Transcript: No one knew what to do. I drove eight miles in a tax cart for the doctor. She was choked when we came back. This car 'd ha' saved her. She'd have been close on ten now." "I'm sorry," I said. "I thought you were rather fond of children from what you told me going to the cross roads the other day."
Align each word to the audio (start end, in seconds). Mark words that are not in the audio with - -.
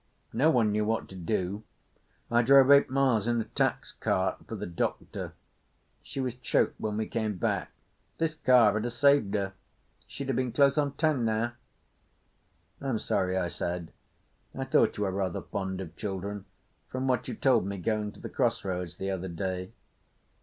No 0.33 0.49
one 0.49 0.71
knew 0.71 0.83
what 0.83 1.07
to 1.09 1.15
do. 1.15 1.61
I 2.31 2.41
drove 2.41 2.71
eight 2.71 2.89
miles 2.89 3.27
in 3.27 3.39
a 3.39 3.43
tax 3.43 3.91
cart 3.91 4.47
for 4.47 4.55
the 4.55 4.65
doctor. 4.65 5.33
She 6.01 6.19
was 6.19 6.33
choked 6.33 6.79
when 6.81 6.97
we 6.97 7.05
came 7.05 7.35
back. 7.37 7.71
This 8.17 8.33
car 8.33 8.79
'd 8.79 8.83
ha' 8.83 8.89
saved 8.89 9.35
her. 9.35 9.53
She'd 10.07 10.25
have 10.29 10.35
been 10.35 10.53
close 10.53 10.75
on 10.75 10.93
ten 10.93 11.23
now." 11.23 11.53
"I'm 12.81 12.97
sorry," 12.97 13.37
I 13.37 13.47
said. 13.49 13.93
"I 14.57 14.63
thought 14.63 14.97
you 14.97 15.03
were 15.03 15.11
rather 15.11 15.43
fond 15.43 15.79
of 15.81 15.95
children 15.95 16.45
from 16.89 17.07
what 17.07 17.27
you 17.27 17.35
told 17.35 17.67
me 17.67 17.77
going 17.77 18.11
to 18.13 18.19
the 18.19 18.27
cross 18.27 18.65
roads 18.65 18.97
the 18.97 19.11
other 19.11 19.27
day." 19.27 19.71